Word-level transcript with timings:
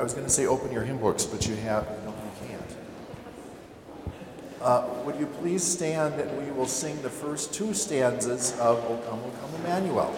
I 0.00 0.02
was 0.02 0.14
going 0.14 0.24
to 0.24 0.32
say 0.32 0.46
open 0.46 0.72
your 0.72 0.82
hymn 0.82 0.96
books, 0.96 1.26
but 1.26 1.46
you 1.46 1.54
have, 1.56 1.86
no, 2.06 2.14
you 2.14 2.48
can't. 2.48 2.76
Uh, 4.62 4.88
would 5.04 5.16
you 5.16 5.26
please 5.26 5.62
stand 5.62 6.18
and 6.18 6.42
we 6.42 6.50
will 6.52 6.66
sing 6.66 7.02
the 7.02 7.10
first 7.10 7.52
two 7.52 7.74
stanzas 7.74 8.58
of 8.58 8.78
O 8.86 8.96
Come, 9.06 9.20
O 9.20 9.30
Come 9.42 9.54
Emmanuel. 9.56 10.10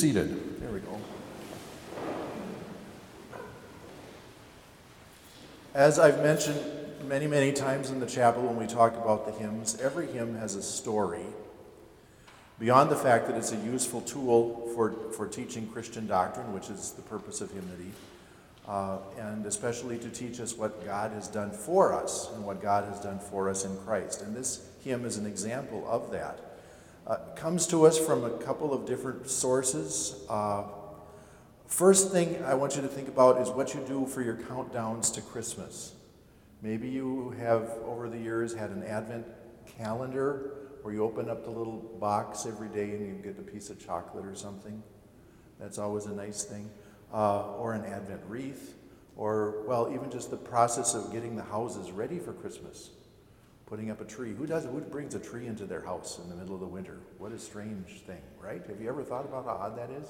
Seated. 0.00 0.58
There 0.62 0.70
we 0.70 0.80
go. 0.80 0.98
As 5.74 5.98
I've 5.98 6.22
mentioned 6.22 6.58
many, 7.04 7.26
many 7.26 7.52
times 7.52 7.90
in 7.90 8.00
the 8.00 8.06
chapel 8.06 8.42
when 8.44 8.56
we 8.56 8.66
talk 8.66 8.94
about 8.94 9.26
the 9.26 9.32
hymns, 9.32 9.78
every 9.78 10.06
hymn 10.06 10.36
has 10.36 10.54
a 10.54 10.62
story. 10.62 11.26
Beyond 12.58 12.90
the 12.90 12.96
fact 12.96 13.26
that 13.26 13.36
it's 13.36 13.52
a 13.52 13.56
useful 13.56 14.00
tool 14.00 14.70
for, 14.74 14.92
for 15.12 15.28
teaching 15.28 15.68
Christian 15.68 16.06
doctrine, 16.06 16.54
which 16.54 16.70
is 16.70 16.92
the 16.92 17.02
purpose 17.02 17.42
of 17.42 17.50
hymnody, 17.50 17.92
uh, 18.66 19.00
and 19.18 19.44
especially 19.44 19.98
to 19.98 20.08
teach 20.08 20.40
us 20.40 20.56
what 20.56 20.82
God 20.82 21.12
has 21.12 21.28
done 21.28 21.50
for 21.50 21.92
us 21.92 22.30
and 22.34 22.46
what 22.46 22.62
God 22.62 22.84
has 22.84 23.00
done 23.00 23.18
for 23.18 23.50
us 23.50 23.66
in 23.66 23.76
Christ. 23.80 24.22
And 24.22 24.34
this 24.34 24.66
hymn 24.82 25.04
is 25.04 25.18
an 25.18 25.26
example 25.26 25.86
of 25.86 26.10
that 26.12 26.49
uh, 27.10 27.16
comes 27.34 27.66
to 27.66 27.84
us 27.84 27.98
from 27.98 28.24
a 28.24 28.30
couple 28.30 28.72
of 28.72 28.86
different 28.86 29.28
sources. 29.28 30.24
Uh, 30.28 30.62
first 31.66 32.12
thing 32.12 32.40
I 32.44 32.54
want 32.54 32.76
you 32.76 32.82
to 32.82 32.88
think 32.88 33.08
about 33.08 33.40
is 33.40 33.48
what 33.48 33.74
you 33.74 33.80
do 33.80 34.06
for 34.06 34.22
your 34.22 34.36
countdowns 34.36 35.12
to 35.14 35.20
Christmas. 35.20 35.92
Maybe 36.62 36.88
you 36.88 37.34
have, 37.40 37.68
over 37.84 38.08
the 38.08 38.18
years, 38.18 38.54
had 38.54 38.70
an 38.70 38.84
Advent 38.84 39.26
calendar 39.76 40.52
where 40.82 40.94
you 40.94 41.02
open 41.02 41.28
up 41.28 41.42
the 41.44 41.50
little 41.50 41.78
box 41.98 42.46
every 42.46 42.68
day 42.68 42.90
and 42.90 43.04
you 43.04 43.14
get 43.14 43.36
a 43.40 43.42
piece 43.42 43.70
of 43.70 43.84
chocolate 43.84 44.24
or 44.24 44.36
something. 44.36 44.80
That's 45.58 45.78
always 45.78 46.06
a 46.06 46.14
nice 46.14 46.44
thing. 46.44 46.70
Uh, 47.12 47.54
or 47.56 47.72
an 47.74 47.84
Advent 47.86 48.20
wreath, 48.28 48.76
or, 49.16 49.64
well, 49.66 49.90
even 49.92 50.12
just 50.12 50.30
the 50.30 50.36
process 50.36 50.94
of 50.94 51.12
getting 51.12 51.34
the 51.34 51.42
houses 51.42 51.90
ready 51.90 52.20
for 52.20 52.32
Christmas 52.32 52.90
putting 53.70 53.90
up 53.92 54.00
a 54.00 54.04
tree. 54.04 54.34
Who 54.34 54.46
does? 54.46 54.64
Who 54.64 54.80
brings 54.80 55.14
a 55.14 55.20
tree 55.20 55.46
into 55.46 55.64
their 55.64 55.80
house 55.80 56.18
in 56.22 56.28
the 56.28 56.34
middle 56.34 56.54
of 56.54 56.60
the 56.60 56.66
winter? 56.66 56.98
What 57.18 57.30
a 57.30 57.38
strange 57.38 58.00
thing, 58.04 58.20
right? 58.42 58.60
Have 58.66 58.80
you 58.80 58.88
ever 58.88 59.04
thought 59.04 59.24
about 59.24 59.44
how 59.44 59.52
odd 59.52 59.78
that 59.78 59.90
is? 59.90 60.08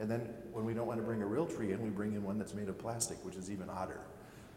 And 0.00 0.10
then 0.10 0.20
when 0.52 0.64
we 0.64 0.72
don't 0.72 0.86
want 0.86 0.98
to 0.98 1.04
bring 1.04 1.20
a 1.20 1.26
real 1.26 1.46
tree 1.46 1.72
in, 1.72 1.82
we 1.82 1.90
bring 1.90 2.14
in 2.14 2.24
one 2.24 2.38
that's 2.38 2.54
made 2.54 2.68
of 2.68 2.78
plastic, 2.78 3.22
which 3.22 3.36
is 3.36 3.50
even 3.50 3.68
odder. 3.68 4.00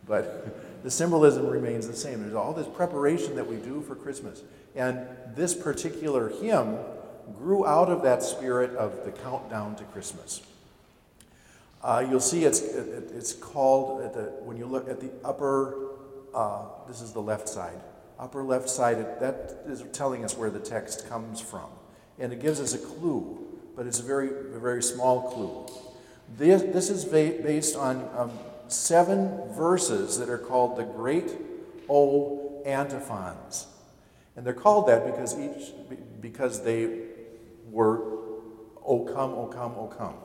But 0.08 0.82
the 0.84 0.90
symbolism 0.90 1.46
remains 1.46 1.88
the 1.88 1.96
same. 1.96 2.22
There's 2.22 2.34
all 2.34 2.54
this 2.54 2.68
preparation 2.68 3.36
that 3.36 3.46
we 3.46 3.58
do 3.58 3.82
for 3.82 3.96
Christmas. 3.96 4.42
And 4.76 5.06
this 5.36 5.54
particular 5.54 6.30
hymn 6.30 6.78
grew 7.38 7.68
out 7.68 7.90
of 7.90 8.02
that 8.04 8.24
spirit 8.24 8.72
of 8.78 9.04
the 9.04 9.12
countdown 9.12 9.76
to 9.76 9.84
Christmas. 9.84 10.42
Uh, 11.84 12.06
you'll 12.10 12.22
see 12.22 12.46
it's, 12.46 12.62
it, 12.62 13.12
it's 13.14 13.34
called, 13.34 14.02
the, 14.14 14.34
when 14.42 14.56
you 14.56 14.66
look 14.66 14.90
at 14.90 15.02
the 15.02 15.12
upper, 15.24 15.90
uh, 16.34 16.64
this 16.88 17.02
is 17.02 17.12
the 17.12 17.22
left 17.22 17.50
side, 17.50 17.80
upper 18.20 18.44
left 18.44 18.70
side, 18.70 18.98
that 19.20 19.64
is 19.68 19.84
telling 19.94 20.24
us 20.24 20.38
where 20.38 20.50
the 20.50 20.60
text 20.60 21.08
comes 21.10 21.40
from. 21.40 21.70
And 22.20 22.34
it 22.34 22.42
gives 22.42 22.60
us 22.60 22.74
a 22.74 22.78
clue, 22.78 23.38
but 23.76 23.86
it's 23.86 24.00
a 24.00 24.04
very, 24.04 24.28
a 24.28 24.60
very 24.60 24.82
small 24.82 25.32
clue. 25.32 25.74
This, 26.38 26.62
this 26.64 26.90
is 26.90 27.06
ba- 27.06 27.42
based 27.44 27.76
on 27.76 28.10
um, 28.16 28.32
seven 28.68 29.48
verses 29.54 30.18
that 30.20 30.30
are 30.30 30.38
called 30.38 30.78
the 30.78 30.84
Great 30.84 31.32
O 31.90 32.62
Antiphons. 32.66 33.68
And 34.36 34.46
they're 34.46 34.54
called 34.54 34.88
that 34.88 35.06
because 35.06 35.38
each 35.40 35.74
because 36.22 36.64
they 36.64 37.00
were 37.72 38.18
O 38.86 39.00
come, 39.00 39.32
O 39.34 39.48
come, 39.48 39.74
O 39.78 39.88
come. 39.88 40.16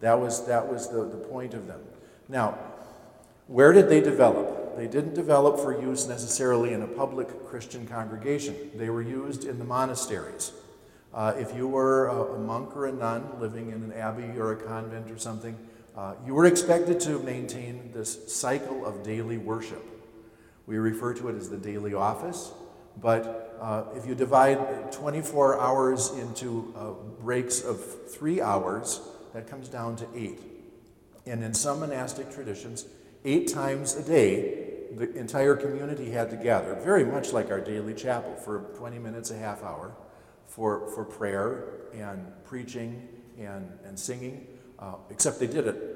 That 0.00 0.18
was, 0.20 0.46
that 0.46 0.70
was 0.70 0.88
the, 0.88 1.04
the 1.04 1.16
point 1.16 1.54
of 1.54 1.66
them. 1.66 1.80
Now, 2.28 2.58
where 3.46 3.72
did 3.72 3.88
they 3.88 4.00
develop? 4.00 4.55
They 4.76 4.86
didn't 4.86 5.14
develop 5.14 5.58
for 5.58 5.80
use 5.80 6.06
necessarily 6.06 6.74
in 6.74 6.82
a 6.82 6.86
public 6.86 7.46
Christian 7.46 7.86
congregation, 7.86 8.54
they 8.74 8.90
were 8.90 9.02
used 9.02 9.44
in 9.44 9.58
the 9.58 9.64
monasteries. 9.64 10.52
Uh, 11.14 11.32
if 11.38 11.56
you 11.56 11.66
were 11.66 12.08
a, 12.08 12.34
a, 12.34 12.38
monk 12.38 12.76
or 12.76 12.86
a 12.86 12.92
nun 12.92 13.40
living 13.40 13.70
in 13.70 13.82
an 13.84 13.92
abbey 13.94 14.38
or 14.38 14.52
a 14.52 14.56
convent 14.56 15.10
or 15.10 15.16
something, 15.16 15.56
uh, 15.96 16.12
you 16.26 16.34
were 16.34 16.44
expected 16.44 17.00
to 17.00 17.18
maintain 17.20 17.90
this 17.94 18.30
cycle 18.30 18.84
of 18.84 19.02
daily 19.02 19.38
worship. 19.38 19.82
We 20.66 20.76
refer 20.76 21.14
to 21.14 21.28
it 21.28 21.36
as 21.36 21.48
the 21.48 21.56
daily 21.56 21.94
office, 21.94 22.52
but 23.00 23.56
uh, 23.62 23.84
if 23.94 24.04
you 24.06 24.14
divide 24.14 24.92
24 24.92 25.58
hours 25.58 26.10
into 26.10 26.74
uh, 26.76 26.90
breaks 27.22 27.62
of 27.62 28.10
three 28.10 28.42
hours, 28.42 29.00
that 29.32 29.46
comes 29.46 29.68
down 29.68 29.96
to 29.96 30.06
eight. 30.14 30.40
And 31.24 31.42
in 31.42 31.54
some 31.54 31.80
monastic 31.80 32.30
traditions, 32.30 32.84
eight 33.24 33.48
times 33.48 33.96
a 33.96 34.02
day, 34.02 34.65
the 34.94 35.12
entire 35.16 35.56
community 35.56 36.10
had 36.10 36.30
to 36.30 36.36
gather, 36.36 36.74
very 36.74 37.04
much 37.04 37.32
like 37.32 37.50
our 37.50 37.60
daily 37.60 37.94
chapel, 37.94 38.34
for 38.36 38.70
20 38.76 38.98
minutes, 38.98 39.30
a 39.30 39.36
half 39.36 39.62
hour, 39.62 39.94
for, 40.46 40.88
for 40.90 41.04
prayer 41.04 41.64
and 41.94 42.26
preaching 42.44 43.08
and, 43.38 43.70
and 43.84 43.98
singing, 43.98 44.46
uh, 44.78 44.94
except 45.10 45.38
they 45.38 45.46
did 45.46 45.66
it 45.66 45.86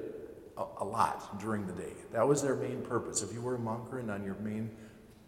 a, 0.57 0.63
a, 0.79 0.85
lot 0.85 1.39
during 1.39 1.65
the 1.65 1.73
day. 1.73 1.93
That 2.11 2.27
was 2.27 2.41
their 2.41 2.55
main 2.55 2.81
purpose. 2.81 3.23
If 3.23 3.33
you 3.33 3.41
were 3.41 3.55
a 3.55 3.59
monk 3.59 3.91
or 3.91 3.99
a 3.99 4.03
nun, 4.03 4.23
your 4.23 4.35
main 4.35 4.71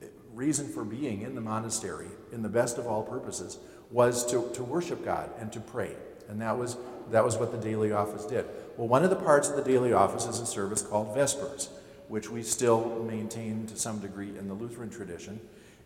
eh, 0.01 0.07
reason 0.33 0.68
for 0.68 0.83
being 0.83 1.21
in 1.21 1.36
the 1.36 1.42
monastery, 1.42 2.10
in 2.31 2.42
the 2.42 2.50
best 2.50 2.77
of 2.77 2.88
all 2.88 3.04
purposes, 3.04 3.57
was 3.92 4.25
to, 4.31 4.50
to 4.54 4.63
worship 4.63 5.06
God 5.06 5.30
and 5.39 5.51
to 5.54 5.60
pray. 5.60 5.95
And 6.30 6.42
that 6.42 6.57
was, 6.57 6.77
that 7.12 7.24
was 7.24 7.38
what 7.38 7.51
the 7.51 7.57
daily 7.57 7.92
office 7.92 8.25
did. 8.25 8.45
Well, 8.77 8.88
one 8.88 9.04
of 9.04 9.10
the 9.10 9.15
parts 9.15 9.50
of 9.50 9.56
the 9.56 9.63
daily 9.63 9.94
office 9.94 10.25
is 10.25 10.39
a 10.39 10.45
service 10.45 10.81
called 10.81 11.15
Vespers 11.15 11.69
which 12.13 12.30
we 12.30 12.44
still 12.44 13.04
maintain 13.10 13.65
to 13.65 13.75
some 13.75 13.98
degree 13.98 14.38
in 14.38 14.48
the 14.48 14.54
Lutheran 14.54 14.88
tradition. 14.88 15.39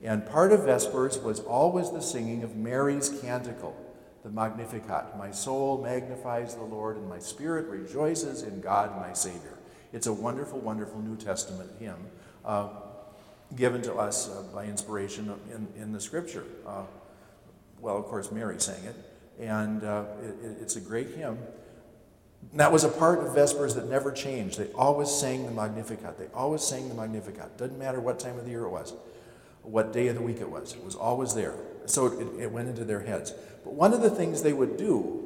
And 0.03 0.27
part 0.27 0.51
of 0.51 0.65
Vespers 0.65 1.17
was 1.23 1.39
always 1.39 1.89
the 1.89 2.01
singing 2.01 2.43
of 2.43 2.53
Mary's 2.53 3.07
canticle, 3.21 3.73
the 4.23 4.29
Magnificat. 4.29 5.17
My 5.17 5.31
soul 5.31 5.81
magnifies 5.81 6.53
the 6.53 6.65
Lord, 6.65 6.97
and 6.97 7.07
my 7.07 7.19
spirit 7.19 7.67
rejoices 7.67 8.43
in 8.43 8.59
God 8.59 8.93
my 8.97 9.13
Savior. 9.13 9.57
It's 9.93 10.07
a 10.07 10.11
wonderful, 10.11 10.59
wonderful 10.59 10.99
New 10.99 11.15
Testament 11.15 11.71
hymn 11.79 12.07
uh, 12.43 12.71
given 13.55 13.81
to 13.83 13.93
us 13.95 14.29
uh, 14.29 14.43
by 14.53 14.65
inspiration 14.65 15.33
in, 15.55 15.81
in 15.81 15.93
the 15.93 16.01
Scripture. 16.01 16.43
Uh, 16.67 16.83
well, 17.79 17.95
of 17.95 18.03
course, 18.03 18.33
Mary 18.33 18.59
sang 18.59 18.83
it, 18.83 18.95
and 19.39 19.81
uh, 19.85 20.03
it, 20.21 20.57
it's 20.59 20.75
a 20.75 20.81
great 20.81 21.11
hymn. 21.11 21.37
That 22.53 22.71
was 22.71 22.83
a 22.83 22.89
part 22.89 23.19
of 23.19 23.35
Vespers 23.35 23.75
that 23.75 23.89
never 23.89 24.11
changed. 24.11 24.57
They 24.57 24.71
always 24.73 25.09
sang 25.09 25.45
the 25.45 25.51
Magnificat. 25.51 26.17
They 26.17 26.27
always 26.33 26.63
sang 26.63 26.89
the 26.89 26.95
Magnificat. 26.95 27.57
Doesn't 27.57 27.77
matter 27.77 27.99
what 27.99 28.19
time 28.19 28.37
of 28.37 28.45
the 28.45 28.51
year 28.51 28.63
it 28.63 28.69
was, 28.69 28.93
what 29.63 29.93
day 29.93 30.07
of 30.07 30.15
the 30.15 30.21
week 30.21 30.39
it 30.39 30.49
was. 30.49 30.73
It 30.73 30.83
was 30.83 30.95
always 30.95 31.33
there. 31.33 31.55
So 31.85 32.07
it, 32.07 32.41
it 32.41 32.51
went 32.51 32.69
into 32.69 32.83
their 32.83 33.01
heads. 33.01 33.33
But 33.63 33.73
one 33.73 33.93
of 33.93 34.01
the 34.01 34.09
things 34.09 34.41
they 34.41 34.53
would 34.53 34.77
do 34.77 35.23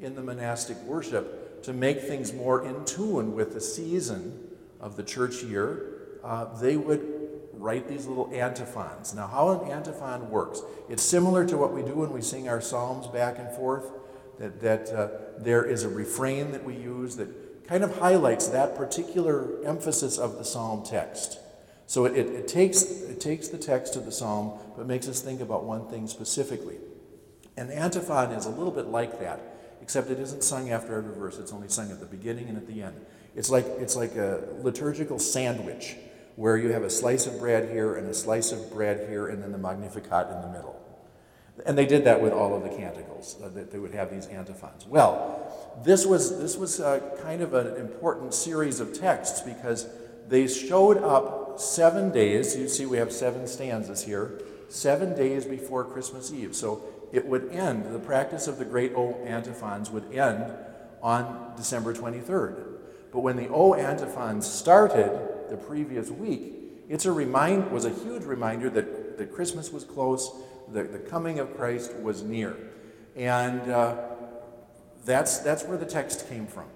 in 0.00 0.14
the 0.14 0.22
monastic 0.22 0.76
worship 0.82 1.62
to 1.62 1.72
make 1.72 2.02
things 2.02 2.32
more 2.32 2.66
in 2.66 2.84
tune 2.84 3.34
with 3.34 3.54
the 3.54 3.60
season 3.60 4.38
of 4.80 4.96
the 4.96 5.02
church 5.02 5.42
year, 5.42 6.18
uh, 6.22 6.44
they 6.60 6.76
would 6.76 7.14
write 7.54 7.88
these 7.88 8.06
little 8.06 8.30
antiphons. 8.34 9.14
Now, 9.14 9.26
how 9.26 9.60
an 9.60 9.70
antiphon 9.70 10.28
works, 10.28 10.60
it's 10.88 11.02
similar 11.02 11.46
to 11.46 11.56
what 11.56 11.72
we 11.72 11.82
do 11.82 11.94
when 11.94 12.12
we 12.12 12.20
sing 12.20 12.48
our 12.48 12.60
psalms 12.60 13.06
back 13.06 13.38
and 13.38 13.50
forth, 13.50 13.90
that, 14.38 14.60
that 14.60 14.88
uh, 14.90 15.08
there 15.38 15.64
is 15.64 15.84
a 15.84 15.88
refrain 15.88 16.52
that 16.52 16.64
we 16.64 16.74
use 16.74 17.16
that 17.16 17.66
kind 17.66 17.82
of 17.82 17.98
highlights 17.98 18.48
that 18.48 18.76
particular 18.76 19.64
emphasis 19.64 20.18
of 20.18 20.36
the 20.36 20.44
psalm 20.44 20.84
text. 20.84 21.38
So 21.86 22.04
it, 22.06 22.16
it, 22.16 22.26
it, 22.26 22.48
takes, 22.48 22.82
it 22.82 23.20
takes 23.20 23.48
the 23.48 23.58
text 23.58 23.96
of 23.96 24.04
the 24.04 24.12
psalm, 24.12 24.58
but 24.76 24.86
makes 24.86 25.08
us 25.08 25.20
think 25.20 25.40
about 25.40 25.64
one 25.64 25.88
thing 25.88 26.06
specifically. 26.06 26.76
An 27.56 27.70
antiphon 27.70 28.32
is 28.32 28.46
a 28.46 28.50
little 28.50 28.72
bit 28.72 28.86
like 28.86 29.20
that, 29.20 29.40
except 29.80 30.10
it 30.10 30.18
isn't 30.18 30.42
sung 30.42 30.70
after 30.70 30.96
every 30.96 31.14
verse, 31.14 31.38
it's 31.38 31.52
only 31.52 31.68
sung 31.68 31.90
at 31.90 32.00
the 32.00 32.06
beginning 32.06 32.48
and 32.48 32.56
at 32.56 32.66
the 32.66 32.82
end. 32.82 33.04
It's 33.36 33.50
like, 33.50 33.66
it's 33.78 33.96
like 33.96 34.16
a 34.16 34.44
liturgical 34.62 35.18
sandwich 35.18 35.96
where 36.36 36.56
you 36.56 36.72
have 36.72 36.82
a 36.82 36.90
slice 36.90 37.26
of 37.26 37.38
bread 37.38 37.70
here 37.70 37.94
and 37.96 38.08
a 38.08 38.14
slice 38.14 38.50
of 38.50 38.72
bread 38.72 39.08
here 39.08 39.28
and 39.28 39.42
then 39.42 39.52
the 39.52 39.58
Magnificat 39.58 40.28
in 40.30 40.40
the 40.42 40.48
middle. 40.48 40.80
And 41.66 41.78
they 41.78 41.86
did 41.86 42.04
that 42.04 42.20
with 42.20 42.32
all 42.32 42.54
of 42.54 42.62
the 42.62 42.68
canticles, 42.68 43.36
uh, 43.42 43.48
that 43.50 43.70
they 43.70 43.78
would 43.78 43.94
have 43.94 44.10
these 44.10 44.26
antiphons. 44.26 44.86
Well, 44.86 45.52
this 45.84 46.04
was, 46.04 46.38
this 46.38 46.56
was 46.56 46.80
uh, 46.80 47.16
kind 47.22 47.42
of 47.42 47.54
an 47.54 47.76
important 47.76 48.34
series 48.34 48.80
of 48.80 48.92
texts 48.92 49.40
because 49.40 49.88
they 50.28 50.48
showed 50.48 50.98
up 50.98 51.60
seven 51.60 52.10
days. 52.10 52.56
You 52.56 52.68
see, 52.68 52.86
we 52.86 52.96
have 52.98 53.12
seven 53.12 53.46
stanzas 53.46 54.04
here, 54.04 54.40
seven 54.68 55.14
days 55.16 55.44
before 55.44 55.84
Christmas 55.84 56.32
Eve. 56.32 56.56
So 56.56 56.82
it 57.12 57.24
would 57.26 57.50
end, 57.52 57.94
the 57.94 58.00
practice 58.00 58.48
of 58.48 58.58
the 58.58 58.64
great 58.64 58.92
O 58.96 59.14
antiphons 59.24 59.90
would 59.90 60.12
end 60.12 60.52
on 61.00 61.52
December 61.56 61.94
23rd. 61.94 62.64
But 63.12 63.20
when 63.20 63.36
the 63.36 63.48
O 63.48 63.74
antiphons 63.74 64.50
started 64.50 65.12
the 65.48 65.56
previous 65.56 66.10
week, 66.10 66.54
it's 66.88 67.06
a 67.06 67.12
remind, 67.12 67.70
was 67.70 67.84
a 67.84 67.90
huge 67.90 68.24
reminder 68.24 68.68
that, 68.70 69.18
that 69.18 69.32
Christmas 69.32 69.72
was 69.72 69.84
close, 69.84 70.30
the, 70.72 70.84
the 70.84 70.98
coming 70.98 71.38
of 71.38 71.56
Christ 71.56 71.94
was 71.96 72.22
near. 72.22 72.56
And 73.16 73.60
uh, 73.70 73.96
that's, 75.04 75.38
that's 75.38 75.64
where 75.64 75.78
the 75.78 75.86
text 75.86 76.28
came 76.28 76.46
from. 76.46 76.66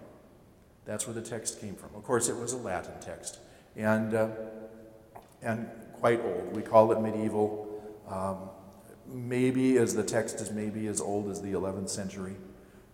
That's 0.85 1.07
where 1.07 1.15
the 1.15 1.23
text 1.23 1.61
came 1.61 1.75
from. 1.75 1.91
Of 1.95 2.05
course, 2.05 2.29
it 2.29 2.37
was 2.37 2.53
a 2.53 2.57
Latin 2.57 2.95
text 3.01 3.39
and, 3.77 4.15
uh, 4.15 4.29
and 5.43 5.69
quite 5.93 6.21
old. 6.21 6.57
We 6.57 6.63
call 6.63 6.93
it 6.93 7.01
medieval. 7.01 7.67
Um, 8.09 8.51
maybe 9.07 9.79
as 9.79 9.95
the 9.95 10.03
text 10.03 10.41
is 10.41 10.51
maybe 10.51 10.87
as 10.87 11.01
old 11.01 11.31
as 11.31 11.41
the 11.41 11.53
11th 11.53 11.89
century, 11.89 12.35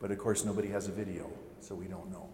but 0.01 0.11
of 0.11 0.19
course 0.19 0.45
nobody 0.45 0.69
has 0.69 0.89
a 0.89 0.93
video, 0.93 1.31
so 1.61 1.75
we 1.75 1.87
don't 1.87 2.11
know. 2.11 2.29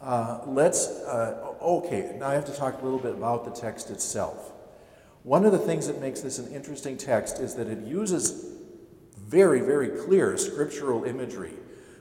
Uh, 0.00 0.40
let's, 0.46 0.88
uh, 0.88 1.54
okay, 1.60 2.16
now 2.18 2.28
I 2.28 2.34
have 2.34 2.46
to 2.46 2.54
talk 2.54 2.80
a 2.80 2.84
little 2.84 2.98
bit 2.98 3.12
about 3.12 3.44
the 3.44 3.50
text 3.50 3.90
itself. 3.90 4.52
One 5.22 5.44
of 5.44 5.52
the 5.52 5.58
things 5.58 5.86
that 5.86 6.00
makes 6.00 6.20
this 6.20 6.38
an 6.38 6.52
interesting 6.52 6.96
text 6.96 7.38
is 7.38 7.54
that 7.56 7.68
it 7.68 7.80
uses 7.86 8.54
very, 9.18 9.60
very 9.60 9.88
clear 9.88 10.36
scriptural 10.36 11.04
imagery. 11.04 11.52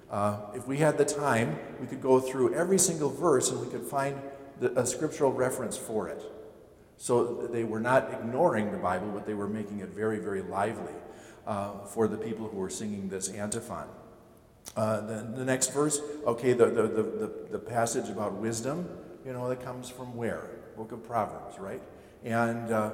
Uh, 0.10 0.40
if 0.56 0.68
we 0.68 0.78
had 0.78 0.98
the 0.98 1.06
time, 1.06 1.60
we 1.80 1.88
could 1.88 2.02
go 2.02 2.20
through 2.20 2.56
every 2.56 2.80
single 2.80 3.10
verse 3.10 3.52
and 3.52 3.60
we 3.62 3.68
could 3.68 3.84
find 3.84 4.20
the, 4.60 4.78
a 4.80 4.86
scriptural 4.86 5.32
reference 5.32 5.78
for 5.78 6.08
it. 6.08 6.24
So 6.98 7.48
they 7.48 7.64
were 7.64 7.80
not 7.80 8.12
ignoring 8.14 8.72
the 8.72 8.78
Bible, 8.78 9.10
but 9.14 9.26
they 9.26 9.34
were 9.34 9.48
making 9.48 9.80
it 9.80 9.90
very, 9.90 10.20
very 10.20 10.42
lively 10.42 10.94
uh, 11.46 11.86
for 11.86 12.08
the 12.08 12.18
people 12.18 12.48
who 12.48 12.58
were 12.58 12.70
singing 12.70 13.10
this 13.10 13.30
antiphon. 13.30 13.88
Uh, 14.76 15.02
the, 15.02 15.34
the 15.38 15.46
next 15.46 15.74
verse, 15.74 16.00
okay, 16.26 16.54
the, 16.54 16.66
the, 16.66 16.84
the, 16.84 17.32
the, 17.52 17.60
passage 17.60 18.10
about 18.10 18.34
wisdom, 18.34 18.88
you 19.26 19.34
know, 19.34 19.50
that 19.50 19.64
comes 19.64 19.90
from 19.90 20.16
where? 20.16 20.50
Book 20.78 20.92
of 20.92 21.04
Proverbs, 21.06 21.58
right? 21.58 21.82
And, 22.24 22.72
uh, 22.72 22.92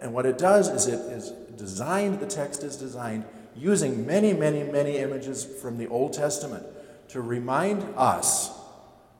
and 0.00 0.12
what 0.12 0.26
it 0.26 0.38
does 0.38 0.68
is 0.68 0.86
it 0.86 1.00
is 1.12 1.30
designed, 1.56 2.20
the 2.20 2.26
text 2.26 2.62
is 2.62 2.76
designed 2.76 3.24
using 3.56 4.06
many, 4.06 4.32
many, 4.32 4.62
many 4.64 4.98
images 4.98 5.44
from 5.44 5.78
the 5.78 5.86
Old 5.88 6.12
Testament 6.12 6.66
to 7.08 7.20
remind 7.20 7.82
us 7.96 8.52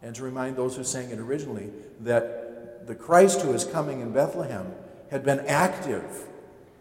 and 0.02 0.14
to 0.14 0.22
remind 0.22 0.56
those 0.56 0.76
who 0.76 0.84
sang 0.84 1.10
it 1.10 1.18
originally 1.18 1.70
that 2.00 2.86
the 2.86 2.94
Christ 2.94 3.40
who 3.42 3.52
is 3.52 3.64
coming 3.64 4.00
in 4.00 4.12
Bethlehem 4.12 4.72
had 5.10 5.24
been 5.24 5.40
active 5.40 6.24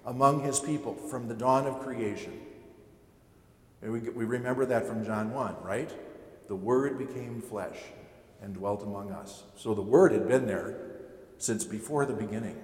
among 0.05 0.43
his 0.43 0.59
people 0.59 0.93
from 0.93 1.27
the 1.27 1.33
dawn 1.33 1.65
of 1.65 1.79
creation. 1.79 2.39
And 3.81 3.91
we, 3.91 3.99
we 3.99 4.25
remember 4.25 4.65
that 4.65 4.87
from 4.87 5.05
John 5.05 5.31
1, 5.31 5.55
right? 5.63 5.91
The 6.47 6.55
Word 6.55 6.97
became 6.97 7.41
flesh 7.41 7.77
and 8.41 8.53
dwelt 8.53 8.83
among 8.83 9.11
us. 9.11 9.43
So 9.55 9.73
the 9.73 9.81
Word 9.81 10.11
had 10.11 10.27
been 10.27 10.45
there 10.45 10.75
since 11.37 11.63
before 11.63 12.05
the 12.05 12.13
beginning. 12.13 12.61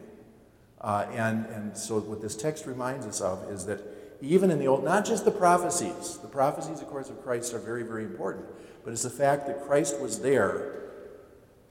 Uh, 0.80 1.06
and, 1.12 1.46
and 1.48 1.78
so 1.78 2.00
what 2.00 2.22
this 2.22 2.36
text 2.36 2.66
reminds 2.66 3.06
us 3.06 3.22
of 3.22 3.50
is 3.52 3.66
that 3.66 3.82
even 4.22 4.52
in 4.52 4.60
the 4.60 4.68
Old, 4.68 4.84
not 4.84 5.06
just 5.06 5.26
the 5.26 5.32
prophecies, 5.32 6.18
the 6.18 6.28
prophecies, 6.28 6.82
of 6.82 6.88
course, 6.88 7.10
of 7.10 7.22
Christ 7.24 7.54
are 7.54 7.60
very, 7.60 7.84
very 7.84 8.04
important, 8.04 8.46
but 8.84 8.92
it's 8.92 9.04
the 9.04 9.10
fact 9.10 9.48
that 9.48 9.66
Christ 9.66 10.00
was 10.00 10.22
there 10.22 10.82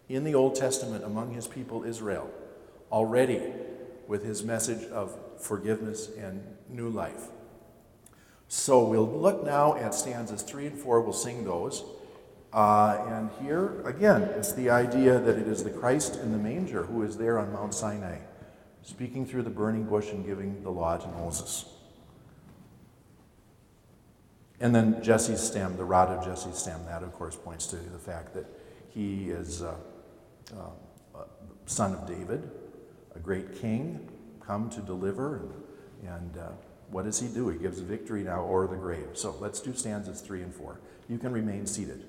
in 0.09 0.25
the 0.25 0.35
Old 0.35 0.57
Testament 0.57 1.05
among 1.05 1.33
his 1.33 1.47
people 1.47 1.85
Israel 1.85 2.31
already 2.91 3.53
with 4.09 4.25
his 4.25 4.43
message 4.43 4.89
of 4.91 5.17
forgiveness 5.39 6.11
and 6.19 6.43
new 6.69 6.89
life. 6.89 7.29
So 8.49 8.85
we'll 8.85 9.09
look 9.09 9.45
now 9.45 9.77
at 9.77 9.95
stanzas 9.95 10.43
three 10.43 10.67
and 10.67 10.77
four, 10.77 11.01
we'll 11.01 11.13
sing 11.13 11.45
those. 11.45 11.85
Uh, 12.53 13.05
and 13.09 13.31
here, 13.41 13.81
again, 13.87 14.23
it's 14.23 14.53
the 14.53 14.71
idea 14.71 15.19
that 15.19 15.39
it 15.39 15.47
is 15.47 15.63
the 15.63 15.71
Christ 15.71 16.17
in 16.17 16.33
the 16.33 16.39
manger 16.39 16.83
who 16.83 17.03
is 17.03 17.17
there 17.17 17.39
on 17.39 17.53
Mount 17.53 17.75
Sinai, 17.75 18.19
speaking 18.83 19.25
through 19.25 19.43
the 19.43 19.51
burning 19.51 19.85
bush 19.85 20.11
and 20.11 20.27
giving 20.27 20.63
the 20.63 20.71
law 20.71 20.97
to 20.97 21.09
Moses. 21.09 21.65
And 24.61 24.75
then 24.75 25.03
Jesse's 25.03 25.41
stem, 25.41 25.77
the 25.77 25.85
rod 25.85 26.09
of 26.09 26.25
Jesse's 26.25 26.59
stem, 26.59 26.85
that 26.87 27.03
of 27.03 27.13
course 27.13 27.37
points 27.37 27.67
to 27.69 27.77
the 27.77 27.99
fact 27.99 28.35
that 28.35 28.47
he 28.91 29.31
is 29.31 29.63
uh, 29.63 29.75
uh, 30.53 31.21
son 31.67 31.95
of 31.95 32.07
David, 32.07 32.51
a 33.15 33.19
great 33.21 33.61
king, 33.61 34.09
come 34.45 34.69
to 34.71 34.81
deliver. 34.81 35.37
And, 35.37 35.53
and 36.09 36.37
uh, 36.37 36.49
what 36.91 37.05
does 37.05 37.21
he 37.21 37.29
do? 37.29 37.49
He 37.49 37.59
gives 37.59 37.79
victory 37.79 38.25
now 38.25 38.43
o'er 38.43 38.67
the 38.67 38.77
grave. 38.77 39.11
So 39.15 39.37
let's 39.41 39.61
do 39.61 39.73
stanzas 39.73 40.21
three 40.21 40.43
and 40.43 40.53
four. 40.53 40.81
You 41.09 41.17
can 41.17 41.33
remain 41.33 41.65
seated. 41.67 42.05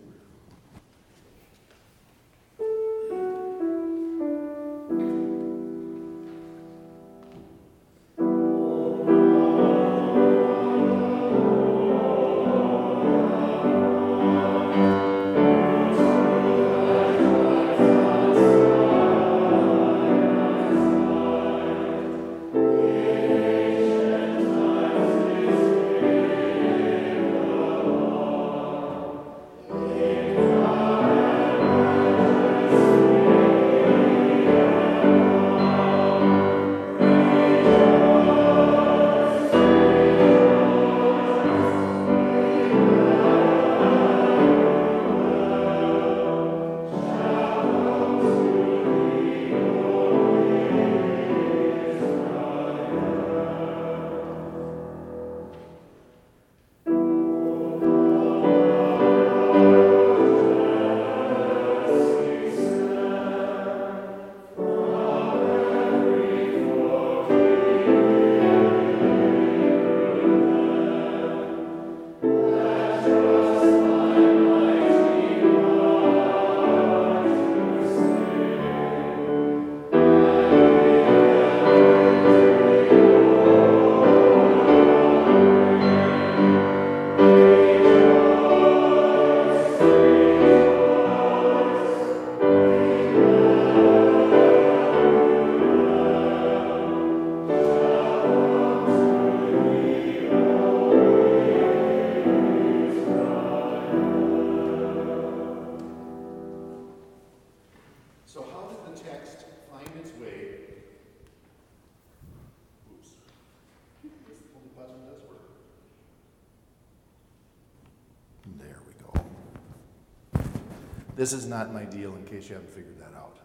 This 121.22 121.34
is 121.34 121.46
not 121.46 121.72
my 121.72 121.84
deal 121.84 122.16
in 122.16 122.25
case 122.25 122.50
you 122.50 122.56
haven't 122.56 122.74
figured 122.74 122.98
that 122.98 123.13
out. 123.16 123.38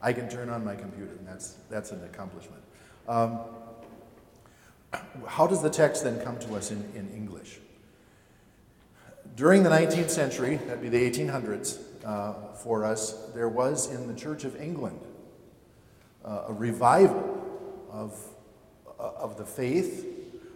I 0.00 0.12
can 0.12 0.28
turn 0.28 0.48
on 0.48 0.64
my 0.64 0.76
computer, 0.76 1.10
and 1.10 1.26
that's, 1.26 1.56
that's 1.68 1.90
an 1.90 2.04
accomplishment. 2.04 2.62
Um, 3.08 3.40
how 5.26 5.48
does 5.48 5.60
the 5.60 5.70
text 5.70 6.04
then 6.04 6.20
come 6.20 6.38
to 6.38 6.54
us 6.54 6.70
in, 6.70 6.88
in 6.94 7.10
English? 7.12 7.58
During 9.34 9.64
the 9.64 9.70
19th 9.70 10.08
century, 10.08 10.58
that'd 10.68 10.80
be 10.80 10.88
the 10.88 11.10
1800s 11.10 11.80
uh, 12.04 12.54
for 12.62 12.84
us, 12.84 13.30
there 13.34 13.48
was 13.48 13.90
in 13.90 14.06
the 14.06 14.14
Church 14.14 14.44
of 14.44 14.54
England 14.54 15.00
uh, 16.24 16.44
a 16.46 16.52
revival 16.52 17.44
of, 17.90 18.16
uh, 19.00 19.10
of 19.16 19.36
the 19.36 19.44
faith, 19.44 20.06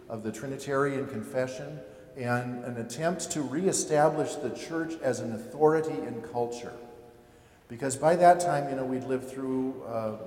of 0.07 0.23
the 0.23 0.31
Trinitarian 0.31 1.05
confession, 1.07 1.81
and 2.19 2.65
an 2.65 2.77
attempt 2.77 3.31
to 3.31 3.41
reestablish 3.41 4.35
the 4.35 4.49
church 4.49 4.93
as 5.01 5.21
an 5.21 5.33
authority 5.33 5.93
in 6.05 6.21
culture. 6.33 6.73
Because 7.69 7.95
by 7.95 8.15
that 8.17 8.39
time, 8.41 8.69
you 8.69 8.75
know, 8.75 8.83
we'd 8.83 9.05
lived 9.05 9.29
through 9.29 9.81
uh, 9.87 10.17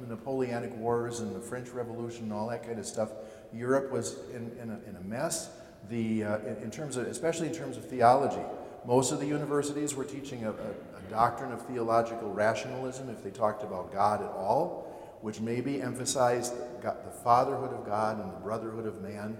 the 0.00 0.06
Napoleonic 0.06 0.74
Wars 0.76 1.20
and 1.20 1.34
the 1.34 1.40
French 1.40 1.70
Revolution 1.70 2.24
and 2.24 2.32
all 2.32 2.48
that 2.48 2.62
kind 2.62 2.78
of 2.78 2.86
stuff. 2.86 3.10
Europe 3.52 3.90
was 3.90 4.16
in, 4.32 4.52
in, 4.62 4.70
a, 4.70 4.88
in 4.88 4.96
a 4.96 5.00
mess. 5.02 5.50
The, 5.88 6.24
uh, 6.24 6.38
in, 6.40 6.56
in, 6.64 6.70
terms 6.70 6.96
of, 6.96 7.06
especially 7.06 7.48
in 7.48 7.54
terms 7.54 7.76
of 7.76 7.88
theology, 7.88 8.42
most 8.86 9.10
of 9.10 9.18
the 9.18 9.26
universities 9.26 9.94
were 9.94 10.04
teaching 10.04 10.44
a, 10.44 10.50
a, 10.50 10.52
a 10.52 11.10
doctrine 11.10 11.52
of 11.52 11.66
theological 11.66 12.32
rationalism 12.32 13.08
if 13.08 13.24
they 13.24 13.30
talked 13.30 13.64
about 13.64 13.92
God 13.92 14.22
at 14.22 14.30
all, 14.30 15.18
which 15.20 15.40
maybe 15.40 15.82
emphasized 15.82 16.54
the 16.82 17.10
fatherhood 17.24 17.72
of 17.72 17.84
God 17.84 18.22
and 18.22 18.32
the 18.32 18.36
brotherhood 18.36 18.86
of 18.86 19.02
man. 19.02 19.36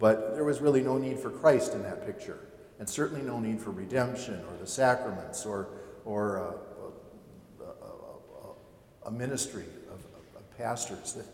But 0.00 0.34
there 0.34 0.44
was 0.44 0.60
really 0.60 0.82
no 0.82 0.98
need 0.98 1.20
for 1.20 1.30
Christ 1.30 1.74
in 1.74 1.82
that 1.82 2.04
picture, 2.04 2.40
and 2.80 2.88
certainly 2.88 3.22
no 3.22 3.38
need 3.38 3.60
for 3.60 3.70
redemption 3.70 4.42
or 4.50 4.56
the 4.58 4.66
sacraments 4.66 5.46
or, 5.46 5.68
or 6.04 6.58
uh, 7.60 7.64
a, 9.04 9.08
a 9.08 9.10
ministry 9.12 9.66
of, 9.92 10.00
of 10.34 10.58
pastors. 10.58 11.12
That, 11.12 11.26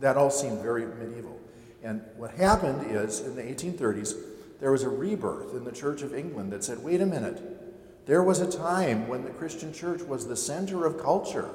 that 0.00 0.16
all 0.16 0.30
seemed 0.30 0.60
very 0.62 0.86
medieval. 0.86 1.38
And 1.82 2.02
what 2.16 2.30
happened 2.30 2.90
is, 2.90 3.20
in 3.20 3.36
the 3.36 3.42
1830s, 3.42 4.14
there 4.58 4.72
was 4.72 4.82
a 4.84 4.88
rebirth 4.88 5.52
in 5.54 5.64
the 5.64 5.72
Church 5.72 6.00
of 6.00 6.14
England 6.14 6.50
that 6.52 6.64
said, 6.64 6.82
wait 6.82 7.02
a 7.02 7.06
minute, 7.06 7.42
there 8.06 8.22
was 8.22 8.40
a 8.40 8.50
time 8.50 9.06
when 9.06 9.22
the 9.22 9.30
Christian 9.30 9.72
church 9.72 10.00
was 10.02 10.26
the 10.26 10.36
center 10.36 10.86
of 10.86 10.98
culture. 10.98 11.50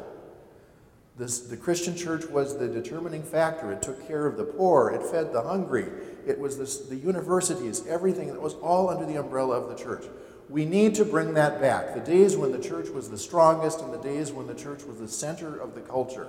This, 1.19 1.41
the 1.41 1.57
Christian 1.57 1.95
church 1.95 2.25
was 2.25 2.57
the 2.57 2.67
determining 2.67 3.21
factor. 3.21 3.71
It 3.71 3.83
took 3.83 4.07
care 4.07 4.25
of 4.25 4.37
the 4.37 4.45
poor, 4.45 4.89
it 4.89 5.03
fed 5.03 5.31
the 5.33 5.43
hungry, 5.43 5.85
it 6.25 6.39
was 6.39 6.57
this, 6.57 6.79
the 6.79 6.95
universities, 6.95 7.85
everything 7.85 8.29
that 8.29 8.41
was 8.41 8.55
all 8.55 8.89
under 8.89 9.05
the 9.05 9.17
umbrella 9.17 9.59
of 9.59 9.69
the 9.69 9.75
church. 9.75 10.05
We 10.49 10.65
need 10.65 10.95
to 10.95 11.05
bring 11.05 11.35
that 11.35 11.61
back. 11.61 11.93
The 11.93 11.99
days 11.99 12.35
when 12.35 12.51
the 12.51 12.59
church 12.59 12.89
was 12.89 13.09
the 13.09 13.17
strongest 13.17 13.81
and 13.81 13.93
the 13.93 14.01
days 14.01 14.31
when 14.31 14.47
the 14.47 14.55
church 14.55 14.83
was 14.83 14.97
the 14.97 15.07
center 15.07 15.59
of 15.59 15.75
the 15.75 15.81
culture 15.81 16.27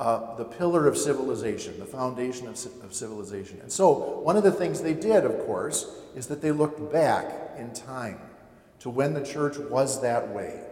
uh, 0.00 0.34
the 0.36 0.44
pillar 0.44 0.86
of 0.86 0.96
civilization, 0.96 1.78
the 1.78 1.84
foundation 1.84 2.46
of, 2.46 2.54
of 2.82 2.94
civilization. 2.94 3.60
And 3.60 3.70
so, 3.70 4.20
one 4.20 4.34
of 4.34 4.42
the 4.42 4.50
things 4.50 4.80
they 4.80 4.94
did, 4.94 5.26
of 5.26 5.44
course, 5.44 5.94
is 6.16 6.26
that 6.28 6.40
they 6.40 6.52
looked 6.52 6.90
back 6.90 7.30
in 7.58 7.74
time 7.74 8.18
to 8.78 8.88
when 8.88 9.12
the 9.12 9.22
church 9.22 9.58
was 9.58 10.00
that 10.00 10.28
way. 10.30 10.62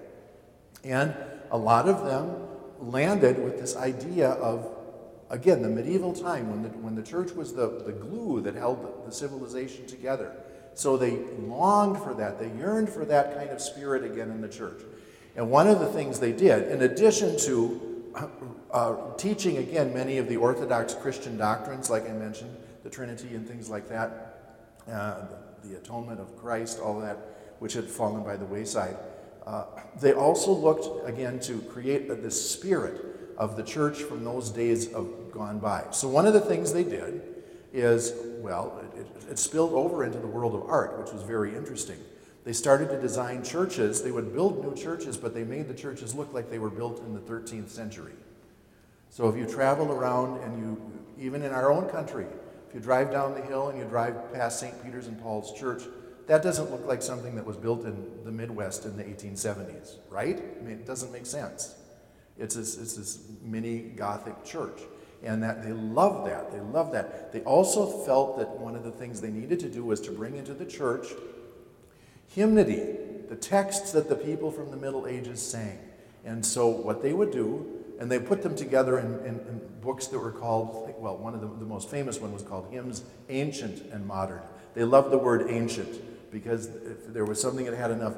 And 0.82 1.14
a 1.50 1.58
lot 1.58 1.90
of 1.90 2.06
them 2.06 2.47
landed 2.80 3.42
with 3.42 3.58
this 3.58 3.76
idea 3.76 4.30
of, 4.30 4.68
again, 5.30 5.62
the 5.62 5.68
medieval 5.68 6.12
time 6.12 6.50
when 6.50 6.62
the, 6.62 6.68
when 6.78 6.94
the 6.94 7.02
church 7.02 7.32
was 7.32 7.52
the, 7.52 7.82
the 7.84 7.92
glue 7.92 8.40
that 8.42 8.54
held 8.54 9.06
the 9.06 9.12
civilization 9.12 9.86
together. 9.86 10.34
So 10.74 10.96
they 10.96 11.18
longed 11.40 11.98
for 11.98 12.14
that, 12.14 12.38
they 12.38 12.50
yearned 12.56 12.88
for 12.88 13.04
that 13.06 13.36
kind 13.36 13.50
of 13.50 13.60
spirit 13.60 14.04
again 14.04 14.30
in 14.30 14.40
the 14.40 14.48
church. 14.48 14.80
And 15.36 15.50
one 15.50 15.66
of 15.68 15.80
the 15.80 15.86
things 15.86 16.20
they 16.20 16.32
did, 16.32 16.70
in 16.70 16.82
addition 16.82 17.38
to 17.40 17.88
uh, 18.70 19.14
teaching, 19.16 19.58
again, 19.58 19.94
many 19.94 20.18
of 20.18 20.28
the 20.28 20.36
Orthodox 20.36 20.94
Christian 20.94 21.36
doctrines, 21.36 21.90
like 21.90 22.08
I 22.08 22.12
mentioned, 22.12 22.54
the 22.82 22.90
Trinity 22.90 23.34
and 23.34 23.46
things 23.46 23.68
like 23.68 23.88
that, 23.88 24.64
uh, 24.90 25.26
the, 25.62 25.68
the, 25.68 25.76
atonement 25.76 26.20
of 26.20 26.36
Christ, 26.36 26.78
all 26.78 27.00
that, 27.00 27.16
which 27.58 27.74
had 27.74 27.84
fallen 27.84 28.22
by 28.22 28.36
the 28.36 28.44
wayside. 28.44 28.96
Uh, 29.48 29.64
they 29.98 30.12
also 30.12 30.52
looked, 30.52 31.08
again, 31.08 31.40
to 31.40 31.58
create 31.62 32.06
the 32.22 32.30
spirit 32.30 33.32
of 33.38 33.56
the 33.56 33.62
church 33.62 34.02
from 34.02 34.22
those 34.22 34.50
days 34.50 34.92
of 34.92 35.32
gone 35.32 35.58
by. 35.58 35.82
So, 35.90 36.06
one 36.06 36.26
of 36.26 36.34
the 36.34 36.40
things 36.40 36.70
they 36.70 36.84
did 36.84 37.22
is, 37.72 38.12
well, 38.40 38.78
it, 38.94 39.00
it, 39.00 39.30
it 39.30 39.38
spilled 39.38 39.72
over 39.72 40.04
into 40.04 40.18
the 40.18 40.26
world 40.26 40.54
of 40.54 40.68
art, 40.68 40.98
which 40.98 41.10
was 41.12 41.22
very 41.22 41.56
interesting. 41.56 41.98
They 42.44 42.52
started 42.52 42.90
to 42.90 43.00
design 43.00 43.42
churches. 43.42 44.02
They 44.02 44.10
would 44.10 44.34
build 44.34 44.62
new 44.62 44.74
churches, 44.76 45.16
but 45.16 45.32
they 45.32 45.44
made 45.44 45.66
the 45.66 45.74
churches 45.74 46.14
look 46.14 46.34
like 46.34 46.50
they 46.50 46.58
were 46.58 46.68
built 46.68 47.00
in 47.00 47.14
the 47.14 47.20
13th 47.20 47.70
century. 47.70 48.12
So 49.08 49.30
if 49.30 49.36
you 49.36 49.46
travel 49.46 49.90
around 49.92 50.42
and 50.42 50.58
you, 50.58 50.92
even 51.18 51.42
in 51.42 51.52
our 51.52 51.72
own 51.72 51.88
country, 51.88 52.26
if 52.68 52.74
you 52.74 52.80
drive 52.80 53.10
down 53.10 53.32
the 53.32 53.40
hill 53.40 53.70
and 53.70 53.78
you 53.78 53.86
drive 53.86 54.30
past 54.34 54.60
St. 54.60 54.84
Peter's 54.84 55.06
and 55.06 55.18
Paul's 55.22 55.58
Church, 55.58 55.84
that 56.28 56.42
doesn't 56.42 56.70
look 56.70 56.86
like 56.86 57.02
something 57.02 57.34
that 57.36 57.44
was 57.44 57.56
built 57.56 57.84
in 57.84 58.22
the 58.22 58.30
Midwest 58.30 58.84
in 58.84 58.96
the 58.96 59.02
1870s, 59.02 59.96
right? 60.10 60.38
I 60.38 60.62
mean, 60.62 60.74
it 60.74 60.86
doesn't 60.86 61.10
make 61.10 61.24
sense. 61.24 61.74
It's 62.38 62.54
this, 62.54 62.76
it's 62.76 62.94
this 62.94 63.18
mini 63.42 63.78
Gothic 63.78 64.44
church. 64.44 64.80
And 65.22 65.42
that 65.42 65.64
they 65.64 65.72
loved 65.72 66.28
that. 66.28 66.52
They 66.52 66.60
loved 66.60 66.92
that. 66.92 67.32
They 67.32 67.40
also 67.40 67.86
felt 68.04 68.38
that 68.38 68.48
one 68.50 68.76
of 68.76 68.84
the 68.84 68.90
things 68.90 69.20
they 69.20 69.30
needed 69.30 69.58
to 69.60 69.68
do 69.68 69.82
was 69.82 70.00
to 70.02 70.12
bring 70.12 70.36
into 70.36 70.54
the 70.54 70.66
church 70.66 71.08
hymnody, 72.28 72.94
the 73.28 73.34
texts 73.34 73.90
that 73.92 74.08
the 74.08 74.14
people 74.14 74.52
from 74.52 74.70
the 74.70 74.76
Middle 74.76 75.06
Ages 75.06 75.40
sang. 75.40 75.78
And 76.24 76.44
so, 76.44 76.68
what 76.68 77.02
they 77.02 77.14
would 77.14 77.32
do, 77.32 77.66
and 77.98 78.12
they 78.12 78.18
put 78.18 78.42
them 78.42 78.54
together 78.54 78.98
in, 78.98 79.06
in, 79.20 79.40
in 79.40 79.60
books 79.80 80.06
that 80.08 80.18
were 80.18 80.30
called, 80.30 80.94
well, 80.98 81.16
one 81.16 81.34
of 81.34 81.40
the, 81.40 81.46
the 81.46 81.64
most 81.64 81.90
famous 81.90 82.20
one 82.20 82.32
was 82.32 82.42
called 82.42 82.68
Hymns 82.70 83.02
Ancient 83.30 83.90
and 83.92 84.06
Modern. 84.06 84.42
They 84.74 84.84
loved 84.84 85.10
the 85.10 85.18
word 85.18 85.46
ancient 85.48 86.00
because 86.30 86.66
if 86.66 87.12
there 87.12 87.24
was 87.24 87.40
something 87.40 87.64
that 87.66 87.74
had 87.74 87.90
enough 87.90 88.14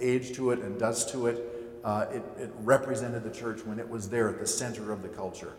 age 0.00 0.32
to 0.32 0.50
it 0.50 0.60
and 0.60 0.78
dust 0.78 1.10
to 1.10 1.26
it, 1.26 1.80
uh, 1.84 2.06
it, 2.12 2.22
it, 2.38 2.50
represented 2.58 3.24
the 3.24 3.30
church 3.30 3.64
when 3.64 3.78
it 3.78 3.88
was 3.88 4.08
there 4.08 4.28
at 4.28 4.38
the 4.38 4.46
center 4.46 4.92
of 4.92 5.02
the 5.02 5.08
culture. 5.08 5.54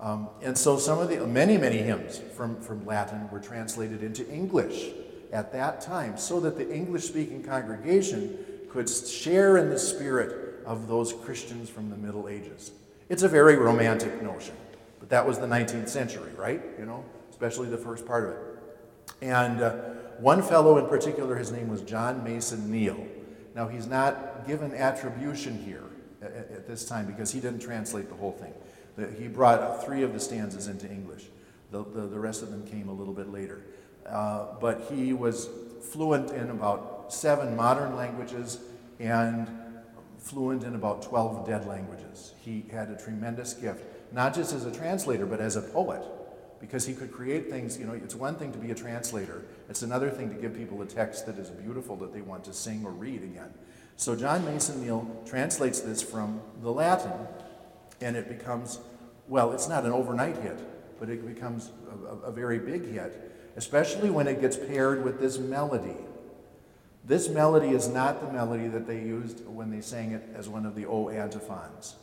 Um, 0.00 0.28
and 0.42 0.56
so 0.56 0.78
some 0.78 0.98
of 0.98 1.08
the 1.08 1.26
many 1.26 1.56
many 1.58 1.78
hymns 1.78 2.18
from, 2.34 2.60
from 2.60 2.84
Latin 2.86 3.30
were 3.30 3.40
translated 3.40 4.02
into 4.02 4.28
English 4.30 4.90
at 5.32 5.52
that 5.52 5.80
time 5.80 6.16
so 6.16 6.40
that 6.40 6.56
the 6.56 6.70
English 6.74 7.04
speaking 7.04 7.42
congregation 7.42 8.38
could 8.70 8.88
share 8.88 9.56
in 9.56 9.70
the 9.70 9.78
spirit 9.78 10.62
of 10.66 10.88
those 10.88 11.12
Christians 11.12 11.70
from 11.70 11.90
the 11.90 11.96
Middle 11.96 12.28
Ages. 12.28 12.72
It's 13.08 13.22
a 13.22 13.28
very 13.28 13.56
romantic 13.56 14.22
notion, 14.22 14.54
but 14.98 15.08
that 15.10 15.26
was 15.26 15.38
the 15.38 15.46
19th 15.46 15.88
century, 15.88 16.32
right? 16.36 16.62
You 16.78 16.86
know, 16.86 17.04
especially 17.30 17.68
the 17.68 17.78
first 17.78 18.04
part 18.06 18.24
of 18.24 18.30
it. 18.30 18.38
And 19.22 19.62
uh, 19.62 19.72
one 20.18 20.42
fellow 20.42 20.78
in 20.78 20.86
particular, 20.86 21.36
his 21.36 21.52
name 21.52 21.68
was 21.68 21.82
John 21.82 22.24
Mason 22.24 22.70
Neale. 22.70 23.06
Now, 23.54 23.68
he's 23.68 23.86
not 23.86 24.46
given 24.46 24.74
attribution 24.74 25.62
here 25.64 25.84
at, 26.20 26.32
at 26.32 26.66
this 26.66 26.84
time 26.84 27.06
because 27.06 27.32
he 27.32 27.40
didn't 27.40 27.60
translate 27.60 28.08
the 28.08 28.14
whole 28.14 28.32
thing. 28.32 28.52
The, 28.96 29.10
he 29.12 29.28
brought 29.28 29.84
three 29.84 30.02
of 30.02 30.12
the 30.12 30.20
stanzas 30.20 30.68
into 30.68 30.86
English. 30.90 31.24
The, 31.70 31.84
the, 31.84 32.02
the 32.02 32.18
rest 32.18 32.42
of 32.42 32.50
them 32.50 32.66
came 32.66 32.88
a 32.88 32.92
little 32.92 33.14
bit 33.14 33.30
later. 33.30 33.62
Uh, 34.06 34.46
but 34.60 34.86
he 34.90 35.12
was 35.12 35.48
fluent 35.82 36.30
in 36.30 36.50
about 36.50 37.12
seven 37.12 37.56
modern 37.56 37.96
languages 37.96 38.58
and 39.00 39.48
fluent 40.18 40.64
in 40.64 40.74
about 40.74 41.02
12 41.02 41.46
dead 41.46 41.66
languages. 41.66 42.34
He 42.40 42.64
had 42.70 42.90
a 42.90 42.96
tremendous 42.96 43.54
gift, 43.54 43.84
not 44.12 44.34
just 44.34 44.52
as 44.52 44.64
a 44.64 44.72
translator, 44.72 45.26
but 45.26 45.40
as 45.40 45.56
a 45.56 45.62
poet, 45.62 46.02
because 46.60 46.86
he 46.86 46.94
could 46.94 47.12
create 47.12 47.50
things. 47.50 47.78
You 47.78 47.86
know, 47.86 47.92
it's 47.92 48.14
one 48.14 48.34
thing 48.36 48.52
to 48.52 48.58
be 48.58 48.70
a 48.70 48.74
translator, 48.74 49.44
it's 49.68 49.82
another 49.82 50.10
thing 50.10 50.28
to 50.28 50.34
give 50.34 50.54
people 50.54 50.80
a 50.82 50.86
text 50.86 51.26
that 51.26 51.38
is 51.38 51.50
beautiful 51.50 51.96
that 51.96 52.12
they 52.12 52.22
want 52.22 52.44
to 52.44 52.52
sing 52.52 52.84
or 52.84 52.90
read 52.90 53.22
again. 53.22 53.52
So 53.96 54.14
John 54.14 54.44
Mason 54.44 54.82
Neale 54.82 55.22
translates 55.26 55.80
this 55.80 56.02
from 56.02 56.40
the 56.62 56.70
Latin, 56.70 57.12
and 58.00 58.16
it 58.16 58.28
becomes, 58.28 58.78
well, 59.28 59.52
it's 59.52 59.68
not 59.68 59.84
an 59.84 59.92
overnight 59.92 60.36
hit, 60.38 60.58
but 61.00 61.08
it 61.08 61.26
becomes 61.26 61.70
a, 61.90 62.28
a 62.28 62.32
very 62.32 62.58
big 62.58 62.86
hit 62.86 63.26
especially 63.56 64.10
when 64.10 64.28
it 64.28 64.40
gets 64.40 64.56
paired 64.56 65.02
with 65.02 65.18
this 65.18 65.38
melody. 65.38 65.96
This 67.04 67.28
melody 67.28 67.70
is 67.70 67.88
not 67.88 68.20
the 68.20 68.32
melody 68.32 68.68
that 68.68 68.86
they 68.86 68.98
used 68.98 69.46
when 69.46 69.70
they 69.70 69.80
sang 69.80 70.12
it 70.12 70.22
as 70.34 70.48
one 70.48 70.66
of 70.66 70.74
the 70.74 70.86
O 70.86 71.08
antiphons. 71.08 71.96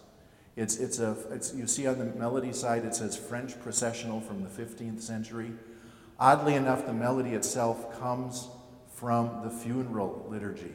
It's, 0.55 0.77
it's 0.77 0.99
a, 0.99 1.17
it's, 1.31 1.53
you 1.55 1.65
see 1.65 1.87
on 1.87 1.97
the 1.97 2.05
melody 2.05 2.53
side 2.53 2.85
it 2.85 2.95
says 2.95 3.17
French 3.17 3.59
processional 3.59 4.21
from 4.21 4.43
the 4.43 4.49
15th 4.49 5.01
century. 5.01 5.51
Oddly 6.19 6.53
enough, 6.55 6.85
the 6.85 6.93
melody 6.93 7.31
itself 7.31 7.99
comes 7.99 8.47
from 8.93 9.41
the 9.43 9.49
funeral 9.49 10.25
liturgy 10.29 10.73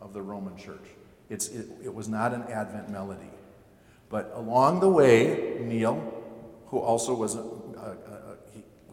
of 0.00 0.14
the 0.14 0.22
Roman 0.22 0.56
Church. 0.56 0.88
It's, 1.28 1.48
it, 1.48 1.66
it 1.84 1.94
was 1.94 2.08
not 2.08 2.32
an 2.32 2.44
Advent 2.44 2.88
melody. 2.88 3.30
But 4.08 4.32
along 4.34 4.80
the 4.80 4.88
way, 4.88 5.58
Neale, 5.60 6.22
who 6.68 6.78
also 6.78 7.14
was 7.14 7.36
a, 7.36 7.40
a, 7.40 7.96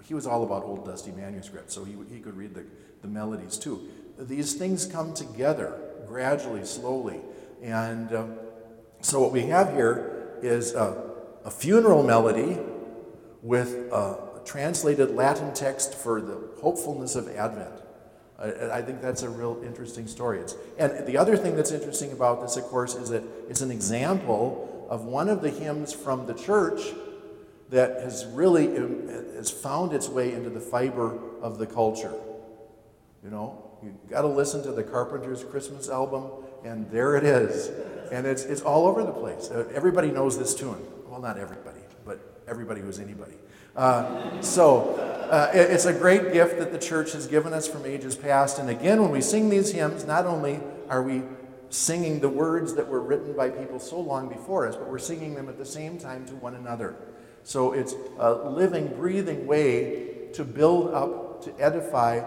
he 0.08 0.14
was 0.14 0.28
all 0.28 0.44
about 0.44 0.64
old 0.64 0.86
dusty 0.86 1.12
manuscripts, 1.12 1.74
so 1.74 1.84
he, 1.84 1.96
he 2.10 2.20
could 2.20 2.38
read 2.38 2.54
the, 2.54 2.64
the 3.02 3.08
melodies 3.08 3.58
too. 3.58 3.90
These 4.18 4.54
things 4.54 4.86
come 4.86 5.14
together 5.14 5.80
gradually, 6.08 6.64
slowly. 6.66 7.20
And 7.62 8.14
um, 8.14 8.36
so 9.02 9.20
what 9.20 9.32
we 9.32 9.44
have 9.44 9.74
here 9.74 10.17
is 10.42 10.74
a, 10.74 11.12
a 11.46 11.52
funeral 11.52 12.04
melody 12.04 12.58
with 13.42 13.92
a 13.92 14.42
translated 14.46 15.12
Latin 15.12 15.54
text 15.54 15.94
for 15.94 16.22
the 16.22 16.50
hopefulness 16.62 17.16
of 17.16 17.28
Advent. 17.36 17.82
I, 18.40 18.78
I 18.78 18.82
think 18.82 19.02
that's 19.02 19.24
a 19.24 19.30
real 19.30 19.62
interesting 19.64 20.08
story. 20.08 20.40
It's, 20.40 20.56
and 20.78 21.06
the 21.06 21.18
other 21.18 21.36
thing 21.36 21.56
that's 21.56 21.72
interesting 21.72 22.12
about 22.12 22.42
this, 22.42 22.58
of 22.58 22.64
course, 22.66 22.96
is 22.96 23.10
that 23.10 23.24
it's 23.50 23.62
an 23.62 23.72
example 23.72 24.88
of 24.90 25.04
one 25.04 25.28
of 25.28 25.42
the 25.42 25.50
hymns 25.50 25.94
from 25.94 26.26
the 26.26 26.34
church 26.34 26.82
that 27.70 28.02
has 28.02 28.26
really 28.28 28.78
um, 28.78 29.08
has 29.36 29.52
found 29.52 29.92
its 29.92 30.08
way 30.08 30.34
into 30.34 30.50
the 30.50 30.60
fiber 30.60 31.20
of 31.42 31.58
the 31.58 31.66
culture. 31.66 32.14
You 33.24 33.30
know, 33.30 33.80
you 33.84 33.98
got 34.10 34.22
to 34.22 34.28
listen 34.28 34.64
to 34.64 34.72
the 34.72 34.84
Carpenters' 34.84 35.44
Christmas 35.44 35.90
album, 35.90 36.32
and 36.64 36.90
there 36.90 37.18
it 37.18 37.26
is, 37.26 37.70
and 38.12 38.26
it's 38.26 38.44
it's 38.44 38.62
all 38.62 38.88
over 38.88 39.04
the 39.04 39.12
place. 39.12 39.50
Uh, 39.50 39.68
everybody 39.74 40.12
knows 40.12 40.38
this 40.38 40.56
tune. 40.56 40.82
Well, 41.08 41.22
not 41.22 41.38
everybody, 41.38 41.80
but 42.06 42.20
everybody 42.48 42.82
who's 42.82 43.00
anybody. 43.00 43.34
Uh, 43.76 44.42
so 44.42 44.96
uh, 45.32 45.52
it, 45.54 45.72
it's 45.72 45.86
a 45.86 45.94
great 45.94 46.34
gift 46.34 46.58
that 46.58 46.72
the 46.72 46.80
church 46.80 47.12
has 47.14 47.28
given 47.28 47.54
us 47.54 47.68
from 47.68 47.86
ages 47.86 48.16
past. 48.16 48.60
And 48.60 48.70
again, 48.70 49.02
when 49.02 49.12
we 49.12 49.22
sing 49.22 49.50
these 49.50 49.72
hymns, 49.72 50.06
not 50.06 50.26
only 50.26 50.60
are 50.90 51.04
we 51.04 51.22
singing 51.70 52.20
the 52.20 52.30
words 52.30 52.74
that 52.76 52.88
were 52.88 53.02
written 53.02 53.34
by 53.36 53.50
people 53.50 53.80
so 53.80 54.00
long 54.00 54.30
before 54.30 54.68
us, 54.68 54.76
but 54.76 54.90
we're 54.90 54.98
singing 54.98 55.36
them 55.36 55.50
at 55.50 55.58
the 55.58 55.66
same 55.66 55.98
time 55.98 56.26
to 56.26 56.36
one 56.36 56.56
another. 56.56 56.96
So 57.44 57.74
it's 57.74 57.94
a 58.20 58.34
living, 58.34 58.88
breathing 58.88 59.48
way 59.48 60.30
to 60.34 60.44
build 60.44 60.94
up, 60.94 61.44
to 61.44 61.54
edify 61.60 62.22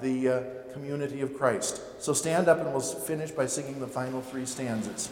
the 0.00 0.28
uh, 0.28 0.42
community 0.72 1.20
of 1.20 1.34
Christ. 1.34 1.80
So 1.98 2.12
stand 2.12 2.48
up 2.48 2.58
and 2.58 2.70
we'll 2.72 2.80
finish 2.80 3.30
by 3.30 3.46
singing 3.46 3.78
the 3.78 3.86
final 3.86 4.20
three 4.20 4.46
stanzas. 4.46 5.08